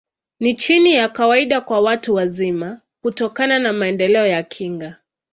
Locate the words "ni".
0.39-0.53